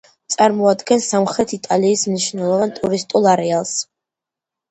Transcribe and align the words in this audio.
წარმოადგენს 0.35 1.09
სამხრეთ 1.11 1.51
იტალიის 1.57 2.05
მნიშვნელოვან 2.13 2.73
ტურისტულ 2.79 3.31
არეალს. 3.35 3.77